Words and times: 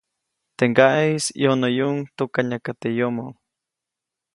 Teʼ 0.57 0.69
ŋgaʼeʼis 0.71 1.25
ʼyonäyuʼuŋ 1.41 1.95
tukanyaka 2.15 2.71
teʼ 2.81 2.93
yomo,. 2.99 3.25